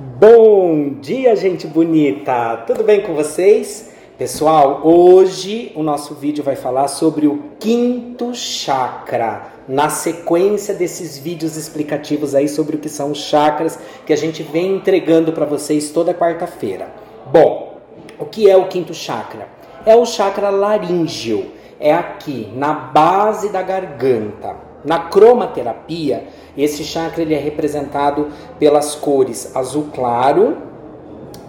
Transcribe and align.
Bom 0.00 0.90
dia, 1.00 1.34
gente 1.34 1.66
bonita! 1.66 2.58
Tudo 2.68 2.84
bem 2.84 3.00
com 3.00 3.14
vocês? 3.14 3.90
Pessoal, 4.16 4.82
hoje 4.84 5.72
o 5.74 5.82
nosso 5.82 6.14
vídeo 6.14 6.44
vai 6.44 6.54
falar 6.54 6.86
sobre 6.86 7.26
o 7.26 7.42
quinto 7.58 8.32
chakra. 8.32 9.48
Na 9.66 9.90
sequência 9.90 10.72
desses 10.72 11.18
vídeos 11.18 11.56
explicativos 11.56 12.32
aí 12.36 12.48
sobre 12.48 12.76
o 12.76 12.78
que 12.78 12.88
são 12.88 13.10
os 13.10 13.18
chakras 13.18 13.76
que 14.06 14.12
a 14.12 14.16
gente 14.16 14.40
vem 14.40 14.76
entregando 14.76 15.32
para 15.32 15.44
vocês 15.44 15.90
toda 15.90 16.14
quarta-feira. 16.14 16.94
Bom, 17.32 17.80
o 18.20 18.24
que 18.24 18.48
é 18.48 18.56
o 18.56 18.68
quinto 18.68 18.94
chakra? 18.94 19.48
É 19.84 19.96
o 19.96 20.06
chakra 20.06 20.48
laríngeo. 20.48 21.44
É 21.80 21.92
aqui, 21.92 22.48
na 22.54 22.72
base 22.72 23.48
da 23.48 23.62
garganta. 23.62 24.67
Na 24.84 25.00
cromaterapia, 25.00 26.24
esse 26.56 26.84
chakra 26.84 27.22
ele 27.22 27.34
é 27.34 27.38
representado 27.38 28.28
pelas 28.58 28.94
cores 28.94 29.54
azul 29.56 29.88
claro, 29.92 30.56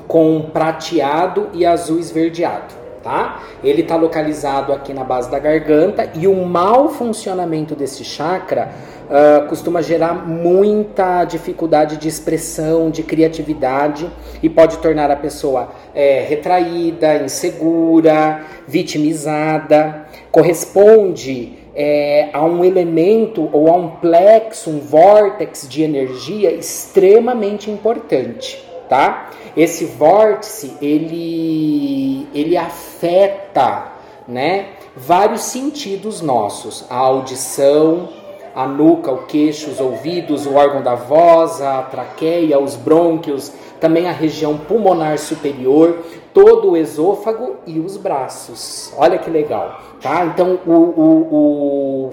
com 0.08 0.49
prateado 0.52 1.50
e 1.53 1.63
azul 1.63 2.00
esverdeado, 2.00 2.73
tá? 3.03 3.44
Ele 3.63 3.84
está 3.84 3.95
localizado 3.95 4.73
aqui 4.73 4.91
na 4.91 5.03
base 5.03 5.30
da 5.30 5.38
garganta 5.38 6.09
e 6.16 6.27
o 6.27 6.34
mau 6.45 6.89
funcionamento 6.89 7.76
desse 7.76 8.03
chakra 8.03 8.72
uh, 9.05 9.48
costuma 9.48 9.84
gerar 9.84 10.27
muita 10.27 11.23
dificuldade 11.25 11.98
de 11.98 12.08
expressão, 12.08 12.89
de 12.89 13.03
criatividade 13.03 14.09
e 14.41 14.50
pode 14.50 14.80
tornar 14.80 15.11
a 15.11 15.16
pessoa 15.16 15.70
é, 15.94 16.25
retraída, 16.27 17.17
insegura, 17.17 18.41
vitimizada. 18.67 20.08
Corresponde 20.31 21.59
é, 21.81 22.29
a 22.33 22.43
um 22.43 22.65
elemento 22.65 23.49
ou 23.53 23.69
a 23.69 23.77
um 23.77 23.88
plexo, 23.88 24.69
um 24.69 24.79
vórtex 24.81 25.65
de 25.69 25.81
energia 25.81 26.52
extremamente 26.52 27.71
importante, 27.71 28.61
tá? 28.89 29.29
Esse 29.55 29.85
vórtice 29.85 30.75
ele 30.81 32.27
ele 32.33 32.58
afeta, 32.58 33.94
né, 34.27 34.71
vários 34.94 35.41
sentidos 35.44 36.21
nossos, 36.21 36.86
a 36.89 36.97
audição, 36.97 38.09
a 38.53 38.67
nuca, 38.67 39.09
o 39.09 39.25
queixo, 39.25 39.69
os 39.69 39.80
ouvidos, 39.80 40.45
o 40.45 40.55
órgão 40.55 40.81
da 40.81 40.95
voz, 40.95 41.61
a 41.61 41.81
traqueia, 41.83 42.59
os 42.59 42.75
brônquios, 42.75 43.53
também 43.80 44.08
a 44.08 44.11
região 44.11 44.58
pulmonar 44.58 45.17
superior, 45.17 45.99
todo 46.33 46.71
o 46.71 46.77
esôfago 46.77 47.55
e 47.66 47.80
os 47.80 47.97
braços. 47.97 48.93
Olha 48.97 49.17
que 49.17 49.30
legal, 49.30 49.80
tá? 50.02 50.25
Então 50.25 50.59
o, 50.66 50.71
o, 50.71 51.27
o 51.31 51.69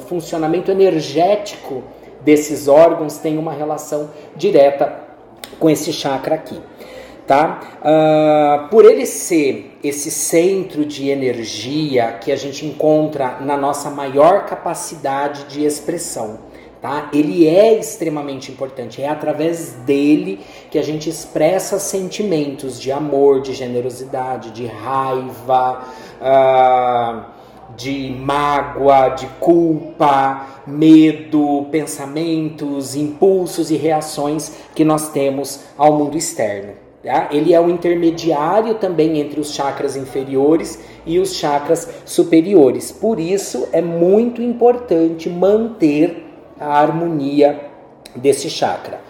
funcionamento 0.07 0.71
energético 0.71 1.83
desses 2.23 2.67
órgãos 2.69 3.19
tem 3.19 3.39
uma 3.39 3.53
relação 3.53 4.11
direta 4.35 5.07
com 5.59 5.71
esse 5.71 5.93
chakra 5.93 6.35
aqui. 6.35 6.61
Tá? 7.27 7.61
Uh, 7.81 8.69
por 8.69 8.85
ele 8.85 9.05
ser 9.05 9.79
esse 9.83 10.13
centro 10.13 10.85
de 10.85 11.09
energia 11.09 12.13
que 12.13 12.31
a 12.31 12.37
gente 12.37 12.65
encontra 12.65 13.39
na 13.41 13.57
nossa 13.57 13.91
maior 13.91 14.47
capacidade 14.47 15.45
de 15.47 15.65
expressão, 15.65 16.39
tá? 16.81 17.11
Ele 17.13 17.49
é 17.49 17.77
extremamente 17.77 18.53
importante. 18.53 19.03
É 19.03 19.09
através 19.09 19.73
dele 19.73 20.39
que 20.71 20.79
a 20.79 20.83
gente 20.83 21.11
expressa 21.11 21.81
sentimentos 21.81 22.81
de 22.81 22.93
amor, 22.93 23.41
de 23.43 23.53
generosidade, 23.55 24.53
de 24.53 24.67
raiva, 24.67 25.83
uh, 26.21 27.36
de 27.77 28.17
mágoa, 28.19 29.11
de 29.11 29.27
culpa, 29.39 30.47
medo, 30.67 31.67
pensamentos, 31.71 32.97
impulsos 32.97 33.71
e 33.71 33.77
reações 33.77 34.53
que 34.75 34.85
nós 34.85 35.11
temos 35.11 35.61
ao 35.77 35.93
mundo 35.93 36.17
externo. 36.17 36.73
Tá? 37.05 37.29
Ele 37.31 37.55
é 37.55 37.61
o 37.61 37.71
intermediário 37.71 38.75
também 38.75 39.21
entre 39.21 39.39
os 39.39 39.53
chakras 39.53 39.95
inferiores 39.95 40.83
e 41.05 41.21
os 41.21 41.35
chakras 41.35 41.89
superiores. 42.05 42.91
Por 42.91 43.21
isso 43.21 43.69
é 43.73 43.81
muito 43.81 44.43
importante 44.43 45.31
manter 45.31 46.25
a 46.59 46.81
harmonia 46.81 47.61
desse 48.17 48.51
chakra. 48.51 49.01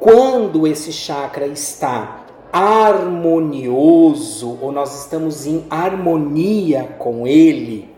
Quando 0.00 0.66
esse 0.66 0.92
chakra 0.92 1.46
está 1.46 2.24
harmonioso, 2.52 4.58
ou 4.60 4.72
nós 4.72 5.02
estamos 5.02 5.46
em 5.46 5.64
harmonia 5.68 6.96
com 6.98 7.26
ele, 7.26 7.95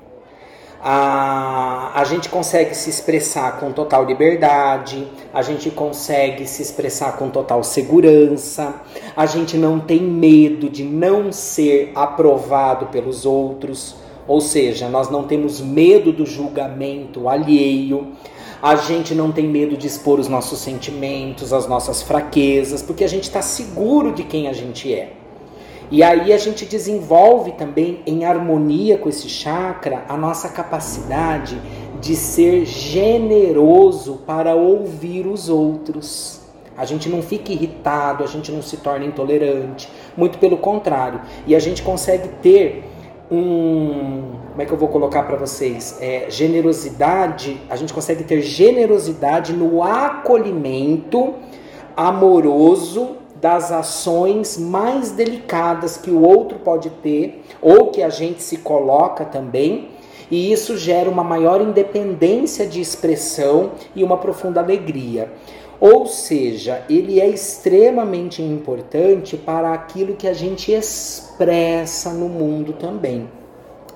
a, 0.81 1.93
a 1.95 2.05
gente 2.05 2.29
consegue 2.29 2.75
se 2.75 2.89
expressar 2.89 3.59
com 3.59 3.73
total 3.73 4.05
liberdade, 4.05 5.07
a 5.35 5.43
gente 5.43 5.71
consegue 5.71 6.47
se 6.47 6.63
expressar 6.63 7.17
com 7.17 7.31
total 7.31 7.65
segurança, 7.65 8.75
a 9.17 9.27
gente 9.27 9.57
não 9.57 9.81
tem 9.81 10.01
medo 10.01 10.69
de 10.71 10.85
não 10.85 11.33
ser 11.33 11.91
aprovado 11.95 12.87
pelos 12.87 13.27
outros, 13.27 13.97
ou 14.27 14.41
seja, 14.41 14.89
nós 14.89 15.11
não 15.11 15.25
temos 15.25 15.61
medo 15.61 16.13
do 16.13 16.25
julgamento 16.25 17.29
alheio, 17.29 18.13
a 18.63 18.77
gente 18.77 19.15
não 19.15 19.33
tem 19.33 19.47
medo 19.47 19.77
de 19.77 19.87
expor 19.87 20.21
os 20.21 20.29
nossos 20.29 20.59
sentimentos, 20.61 21.53
as 21.53 21.67
nossas 21.67 22.03
fraquezas, 22.03 22.83
porque 22.83 23.05
a 23.05 23.09
gente 23.09 23.25
está 23.25 23.41
seguro 23.41 24.13
de 24.13 24.25
quem 24.25 24.49
a 24.49 24.53
gente 24.53 24.93
é. 24.93 25.18
E 25.91 26.03
aí 26.03 26.33
a 26.33 26.39
gente 26.39 26.67
desenvolve 26.67 27.53
também 27.53 28.01
em 28.07 28.25
harmonia 28.25 28.99
com 28.99 29.09
esse 29.09 29.29
chakra 29.29 30.05
a 30.09 30.17
nossa 30.17 30.51
capacidade 30.51 31.59
de 32.01 32.15
ser 32.15 32.67
generoso 32.67 34.21
para 34.27 34.55
ouvir 34.55 35.27
os 35.27 35.49
outros. 35.49 36.43
A 36.77 36.85
gente 36.85 37.09
não 37.09 37.23
fica 37.23 37.53
irritado, 37.53 38.23
a 38.23 38.27
gente 38.27 38.53
não 38.53 38.63
se 38.63 38.77
torna 38.77 39.05
intolerante, 39.05 39.89
muito 40.17 40.39
pelo 40.39 40.59
contrário. 40.59 41.21
E 41.47 41.57
a 41.57 41.59
gente 41.59 41.83
consegue 41.83 42.29
ter 42.41 42.85
um. 43.31 44.37
Como 44.51 44.63
é 44.63 44.65
que 44.65 44.73
eu 44.73 44.79
vou 44.79 44.89
colocar 44.89 45.23
para 45.23 45.37
vocês? 45.37 45.97
É, 46.01 46.27
generosidade, 46.29 47.61
a 47.71 47.77
gente 47.77 47.93
consegue 47.93 48.25
ter 48.25 48.43
generosidade 48.43 49.53
no 49.53 49.83
acolhimento 49.83 51.35
amoroso 51.97 53.17
das 53.41 53.71
ações 53.71 54.57
mais 54.59 55.13
delicadas 55.13 55.97
que 55.97 56.11
o 56.11 56.23
outro 56.23 56.59
pode 56.59 56.91
ter 56.91 57.45
ou 57.61 57.87
que 57.89 58.03
a 58.03 58.09
gente 58.09 58.43
se 58.43 58.59
coloca 58.59 59.25
também, 59.25 59.91
e 60.31 60.53
isso 60.53 60.77
gera 60.77 61.09
uma 61.09 61.25
maior 61.25 61.61
independência 61.61 62.67
de 62.67 62.81
expressão 62.81 63.73
e 63.95 64.05
uma 64.05 64.19
profunda 64.19 64.61
alegria. 64.61 65.33
Ou 65.81 66.07
seja, 66.07 66.85
ele 66.91 67.21
é 67.21 67.29
extremamente 67.29 68.43
importante 68.43 69.37
para 69.37 69.73
aquilo 69.73 70.17
que 70.17 70.27
a 70.27 70.35
gente 70.35 70.73
expressa 70.73 72.11
no 72.11 72.29
mundo 72.29 72.73
também. 72.73 73.29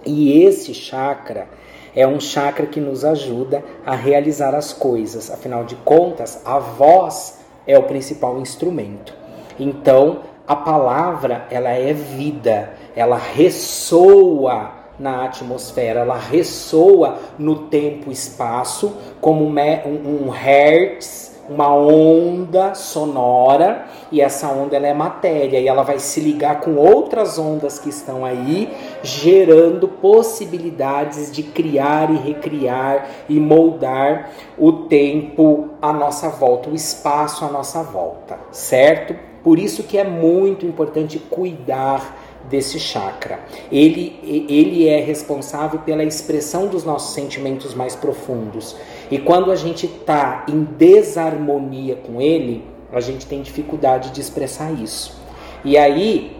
E 0.06 0.42
esse 0.42 0.72
chakra 0.72 1.48
é 1.94 2.06
um 2.06 2.20
chakra 2.20 2.66
que 2.66 2.80
nos 2.80 3.04
ajuda 3.04 3.62
a 3.84 3.94
realizar 3.94 4.54
as 4.54 4.72
coisas. 4.72 5.30
Afinal 5.30 5.64
de 5.64 5.74
contas, 5.76 6.40
a 6.44 6.58
voz 6.58 7.40
é 7.66 7.76
o 7.78 7.82
principal 7.82 8.40
instrumento. 8.40 9.21
Então, 9.58 10.18
a 10.46 10.56
palavra, 10.56 11.46
ela 11.50 11.70
é 11.70 11.92
vida, 11.92 12.74
ela 12.96 13.16
ressoa 13.16 14.82
na 14.98 15.24
atmosfera, 15.24 16.00
ela 16.00 16.16
ressoa 16.16 17.18
no 17.38 17.66
tempo 17.66 18.10
e 18.10 18.12
espaço 18.12 18.92
como 19.20 19.44
um, 19.44 20.26
um 20.26 20.28
hertz, 20.30 21.32
uma 21.48 21.74
onda 21.74 22.74
sonora, 22.74 23.86
e 24.10 24.20
essa 24.20 24.48
onda 24.48 24.76
ela 24.76 24.86
é 24.86 24.94
matéria. 24.94 25.58
E 25.58 25.66
ela 25.66 25.82
vai 25.82 25.98
se 25.98 26.20
ligar 26.20 26.60
com 26.60 26.76
outras 26.76 27.38
ondas 27.38 27.78
que 27.78 27.88
estão 27.88 28.24
aí, 28.24 28.72
gerando 29.02 29.88
possibilidades 29.88 31.32
de 31.32 31.42
criar 31.42 32.10
e 32.10 32.16
recriar 32.16 33.08
e 33.28 33.40
moldar 33.40 34.30
o 34.56 34.72
tempo 34.72 35.70
à 35.80 35.92
nossa 35.92 36.28
volta, 36.28 36.70
o 36.70 36.74
espaço 36.74 37.44
à 37.44 37.48
nossa 37.48 37.82
volta, 37.82 38.38
certo? 38.50 39.31
Por 39.42 39.58
isso 39.58 39.82
que 39.82 39.98
é 39.98 40.04
muito 40.04 40.64
importante 40.64 41.18
cuidar 41.18 42.18
desse 42.48 42.78
chakra. 42.78 43.40
Ele, 43.70 44.18
ele 44.48 44.88
é 44.88 45.00
responsável 45.00 45.80
pela 45.80 46.04
expressão 46.04 46.66
dos 46.66 46.84
nossos 46.84 47.14
sentimentos 47.14 47.74
mais 47.74 47.94
profundos. 47.94 48.76
E 49.10 49.18
quando 49.18 49.50
a 49.50 49.56
gente 49.56 49.86
está 49.86 50.44
em 50.48 50.62
desarmonia 50.62 51.96
com 51.96 52.20
ele, 52.20 52.64
a 52.92 53.00
gente 53.00 53.26
tem 53.26 53.42
dificuldade 53.42 54.10
de 54.10 54.20
expressar 54.20 54.72
isso. 54.72 55.20
E 55.64 55.76
aí, 55.76 56.36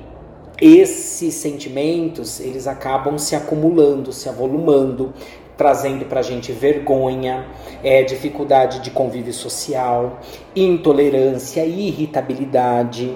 esses 0.60 1.34
sentimentos, 1.34 2.40
eles 2.40 2.66
acabam 2.66 3.18
se 3.18 3.34
acumulando, 3.34 4.12
se 4.12 4.28
avolumando, 4.28 5.12
trazendo 5.56 6.04
para 6.06 6.20
a 6.20 6.22
gente 6.22 6.52
vergonha, 6.52 7.46
é, 7.82 8.02
dificuldade 8.02 8.80
de 8.80 8.90
convívio 8.90 9.32
social, 9.32 10.20
intolerância, 10.54 11.64
irritabilidade, 11.64 13.14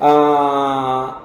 ah, 0.00 1.22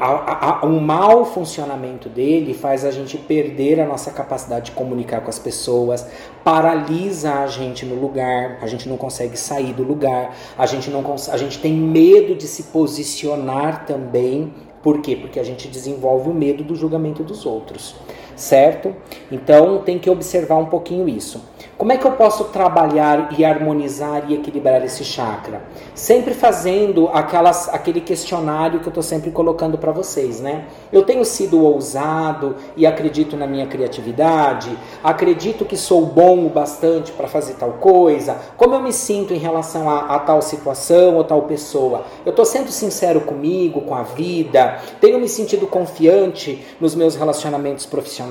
a, 0.00 0.60
a, 0.60 0.66
um 0.66 0.78
mau 0.78 1.24
funcionamento 1.24 2.08
dele 2.08 2.54
faz 2.54 2.84
a 2.84 2.90
gente 2.90 3.18
perder 3.18 3.80
a 3.80 3.86
nossa 3.86 4.12
capacidade 4.12 4.66
de 4.66 4.72
comunicar 4.72 5.22
com 5.22 5.28
as 5.28 5.38
pessoas, 5.38 6.06
paralisa 6.44 7.40
a 7.40 7.46
gente 7.48 7.84
no 7.84 7.96
lugar, 7.96 8.58
a 8.62 8.66
gente 8.68 8.88
não 8.88 8.96
consegue 8.96 9.36
sair 9.36 9.72
do 9.72 9.82
lugar, 9.82 10.36
a 10.56 10.66
gente 10.66 10.88
não 10.88 11.04
a 11.32 11.36
gente 11.36 11.58
tem 11.58 11.72
medo 11.72 12.36
de 12.36 12.46
se 12.46 12.64
posicionar 12.64 13.86
também. 13.86 14.54
Por 14.82 15.00
quê? 15.00 15.16
Porque 15.16 15.40
a 15.40 15.44
gente 15.44 15.66
desenvolve 15.66 16.30
o 16.30 16.34
medo 16.34 16.62
do 16.62 16.76
julgamento 16.76 17.24
dos 17.24 17.44
outros, 17.44 17.96
certo? 18.38 18.94
Então 19.30 19.78
tem 19.78 19.98
que 19.98 20.08
observar 20.08 20.56
um 20.56 20.66
pouquinho 20.66 21.08
isso. 21.08 21.42
Como 21.76 21.92
é 21.92 21.96
que 21.96 22.04
eu 22.04 22.12
posso 22.12 22.44
trabalhar 22.44 23.32
e 23.38 23.44
harmonizar 23.44 24.24
e 24.28 24.34
equilibrar 24.34 24.84
esse 24.84 25.04
chakra? 25.04 25.62
Sempre 25.94 26.34
fazendo 26.34 27.08
aquelas, 27.12 27.68
aquele 27.68 28.00
questionário 28.00 28.80
que 28.80 28.86
eu 28.86 28.90
estou 28.90 29.02
sempre 29.02 29.30
colocando 29.30 29.78
para 29.78 29.92
vocês, 29.92 30.40
né? 30.40 30.64
Eu 30.92 31.04
tenho 31.04 31.24
sido 31.24 31.62
ousado 31.64 32.56
e 32.76 32.84
acredito 32.84 33.36
na 33.36 33.46
minha 33.46 33.66
criatividade? 33.66 34.76
Acredito 35.04 35.64
que 35.64 35.76
sou 35.76 36.04
bom 36.04 36.46
o 36.46 36.48
bastante 36.48 37.12
para 37.12 37.28
fazer 37.28 37.54
tal 37.54 37.74
coisa? 37.74 38.36
Como 38.56 38.74
eu 38.74 38.82
me 38.82 38.92
sinto 38.92 39.32
em 39.32 39.38
relação 39.38 39.88
a, 39.88 40.16
a 40.16 40.18
tal 40.18 40.42
situação 40.42 41.16
ou 41.16 41.22
tal 41.22 41.42
pessoa? 41.42 42.04
Eu 42.26 42.30
estou 42.30 42.44
sendo 42.44 42.72
sincero 42.72 43.20
comigo, 43.20 43.82
com 43.82 43.94
a 43.94 44.02
vida? 44.02 44.78
Tenho 45.00 45.20
me 45.20 45.28
sentido 45.28 45.66
confiante 45.66 46.64
nos 46.80 46.96
meus 46.96 47.14
relacionamentos 47.14 47.86
profissionais? 47.86 48.27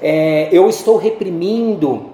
É, 0.00 0.48
eu 0.52 0.68
estou 0.68 0.96
reprimindo 0.96 2.06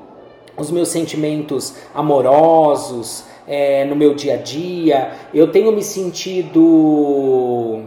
os 0.56 0.70
meus 0.70 0.88
sentimentos 0.88 1.74
amorosos 1.94 3.24
é, 3.46 3.84
no 3.84 3.96
meu 3.96 4.14
dia 4.14 4.34
a 4.34 4.36
dia. 4.36 5.12
Eu 5.32 5.50
tenho 5.50 5.72
me 5.72 5.82
sentido. 5.82 7.82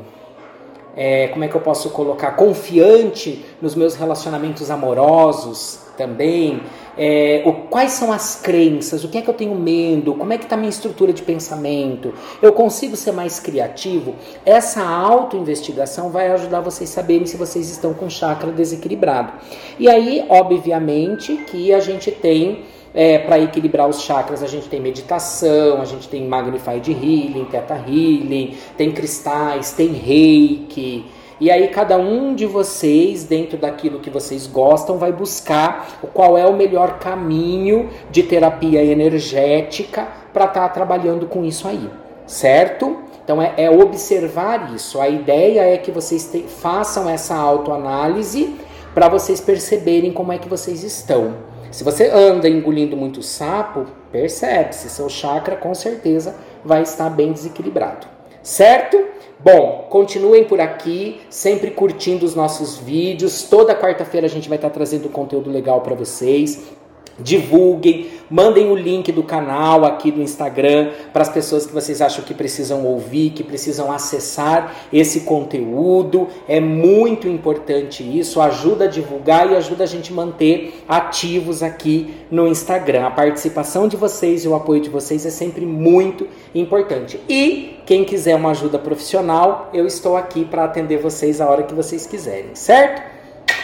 É, 0.98 1.28
como 1.28 1.46
é 1.46 1.48
que 1.48 1.56
eu 1.56 1.62
posso 1.62 1.92
colocar? 1.92 2.32
Confiante 2.32 3.46
nos 3.62 3.76
meus 3.76 3.96
relacionamentos 3.96 4.72
amorosos 4.72 5.80
também. 5.96 6.62
É, 6.98 7.44
o, 7.46 7.54
quais 7.54 7.92
são 7.92 8.12
as 8.12 8.36
crenças? 8.42 9.04
O 9.04 9.10
que 9.10 9.20
é 9.20 9.22
que 9.22 9.30
eu 9.30 9.34
tenho 9.34 9.54
medo? 9.54 10.16
Como 10.16 10.34
é 10.34 10.38
que 10.38 10.46
está 10.46 10.58
minha 10.58 10.70
estrutura 10.70 11.14
de 11.14 11.22
pensamento? 11.22 12.14
Eu 12.42 12.52
consigo 12.52 12.96
ser 12.96 13.12
mais 13.12 13.40
criativo? 13.40 14.16
Essa 14.44 14.84
autoinvestigação 14.84 16.10
vai 16.10 16.32
ajudar 16.32 16.62
vocês 16.62 16.90
a 16.90 16.94
saberem 16.94 17.28
se 17.28 17.38
vocês 17.38 17.70
estão 17.70 17.94
com 17.94 18.10
chakra 18.10 18.52
desequilibrado. 18.52 19.34
E 19.78 19.88
aí, 19.88 20.26
obviamente, 20.28 21.38
que 21.46 21.72
a 21.72 21.80
gente 21.80 22.10
tem 22.10 22.66
é, 22.98 23.20
para 23.20 23.38
equilibrar 23.38 23.88
os 23.88 24.02
chakras, 24.02 24.42
a 24.42 24.48
gente 24.48 24.68
tem 24.68 24.80
meditação, 24.80 25.80
a 25.80 25.86
gente 25.86 26.10
tem 26.10 26.28
Magnified 26.28 26.92
Healing, 26.92 27.46
Theta 27.46 27.76
Healing, 27.76 28.58
tem 28.76 28.92
cristais, 28.92 29.72
tem 29.72 29.90
reiki. 29.90 31.06
E 31.40 31.52
aí 31.52 31.68
cada 31.68 31.96
um 32.00 32.34
de 32.34 32.48
vocês, 32.48 33.24
dentro 33.24 33.56
daquilo 33.56 34.00
que 34.00 34.10
vocês 34.10 34.48
gostam, 34.48 34.98
vai 34.98 35.12
buscar 35.12 36.00
qual 36.12 36.36
é 36.36 36.48
o 36.48 36.56
melhor 36.56 36.98
caminho 36.98 37.92
de 38.10 38.24
terapia 38.24 38.84
energética 38.84 40.08
para 40.34 40.46
estar 40.46 40.62
tá 40.62 40.70
trabalhando 40.70 41.28
com 41.28 41.46
isso 41.46 41.68
aí, 41.68 41.88
certo? 42.26 42.98
Então 43.24 43.40
é, 43.40 43.54
é, 43.58 43.70
observar 43.70 44.74
isso. 44.74 45.00
A 45.00 45.08
ideia 45.08 45.62
é 45.72 45.78
que 45.78 45.92
vocês 45.92 46.32
te, 46.32 46.42
façam 46.48 47.08
essa 47.08 47.36
autoanálise 47.36 48.56
para 48.96 49.08
vocês 49.08 49.40
perceberem 49.40 50.12
como 50.12 50.32
é 50.32 50.40
que 50.40 50.50
vocês 50.50 50.84
estão. 50.84 51.57
Se 51.72 51.84
você 51.84 52.10
anda 52.10 52.48
engolindo 52.48 52.96
muito 52.96 53.22
sapo, 53.22 53.86
percebe-se, 54.12 54.90
seu 54.90 55.10
chakra 55.10 55.56
com 55.56 55.74
certeza 55.74 56.36
vai 56.64 56.82
estar 56.82 57.10
bem 57.10 57.32
desequilibrado. 57.32 58.08
Certo? 58.42 58.98
Bom, 59.40 59.88
continuem 59.90 60.46
por 60.46 60.60
aqui, 60.60 61.22
sempre 61.30 61.72
curtindo 61.72 62.26
os 62.26 62.34
nossos 62.34 62.78
vídeos. 62.78 63.44
Toda 63.44 63.76
quarta-feira 63.76 64.26
a 64.26 64.30
gente 64.30 64.50
vai 64.50 64.58
estar 64.58 64.70
trazendo 64.70 65.10
conteúdo 65.10 65.50
legal 65.50 65.82
para 65.82 65.94
vocês 65.94 66.76
divulguem, 67.20 68.08
mandem 68.30 68.70
o 68.70 68.76
link 68.76 69.12
do 69.12 69.24
canal 69.24 69.86
aqui 69.86 70.12
do 70.12 70.22
Instagram 70.22 70.92
para 71.14 71.22
as 71.22 71.30
pessoas 71.30 71.66
que 71.66 71.74
vocês 71.74 72.02
acham 72.02 72.24
que 72.24 72.34
precisam 72.34 72.86
ouvir, 72.86 73.32
que 73.32 73.44
precisam 73.44 73.92
acessar 73.92 74.76
esse 74.92 75.22
conteúdo. 75.22 76.28
É 76.48 76.60
muito 76.60 77.28
importante 77.28 78.04
isso, 78.04 78.42
ajuda 78.42 78.86
a 78.86 78.88
divulgar 78.88 79.52
e 79.52 79.56
ajuda 79.56 79.84
a 79.84 79.88
gente 79.88 80.14
manter 80.14 80.84
ativos 80.88 81.64
aqui 81.64 82.14
no 82.30 82.48
Instagram. 82.48 83.08
A 83.08 83.12
participação 83.12 83.88
de 83.88 83.96
vocês 83.96 84.44
e 84.44 84.48
o 84.48 84.56
apoio 84.56 84.82
de 84.82 84.90
vocês 84.90 85.26
é 85.26 85.32
sempre 85.32 85.66
muito 85.66 86.28
importante. 86.54 87.20
E 87.28 87.78
quem 87.86 88.04
quiser 88.04 88.36
uma 88.36 88.52
ajuda 88.52 88.78
profissional, 88.78 89.70
eu 89.74 89.88
estou 89.88 90.18
aqui 90.18 90.44
para 90.44 90.66
atender 90.66 90.98
vocês 90.98 91.40
a 91.40 91.50
hora 91.50 91.64
que 91.64 91.74
vocês 91.74 92.06
quiserem, 92.06 92.54
certo? 92.54 93.17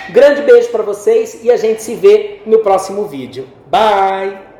Grande 0.09 0.41
beijo 0.41 0.69
para 0.69 0.83
vocês 0.83 1.39
e 1.43 1.51
a 1.51 1.57
gente 1.57 1.81
se 1.81 1.95
vê 1.95 2.41
no 2.45 2.59
próximo 2.59 3.05
vídeo. 3.05 3.47
Bye! 3.67 4.52